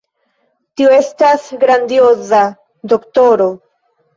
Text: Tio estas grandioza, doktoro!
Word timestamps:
Tio 0.81 0.93
estas 0.99 1.45
grandioza, 1.65 2.41
doktoro! 2.95 3.51